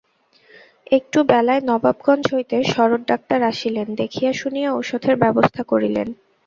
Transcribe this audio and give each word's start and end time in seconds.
একটু 0.91 1.19
বেলায় 1.29 1.61
নবাবগঞ্জ 1.69 2.23
হইতে 2.33 2.57
শরৎ 2.73 3.01
ডাক্তার 3.07 3.39
আসিলেন-দেখিয়া 3.51 4.31
শুনিয়া 4.33 4.69
ঔষধের 4.73 5.15
ব্যবস্থা 5.23 5.61
করিলেন। 5.63 6.07